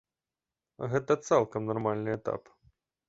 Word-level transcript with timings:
Гэта 0.95 1.17
цалкам 1.29 1.61
нармальны 1.73 2.17
этап. 2.19 2.43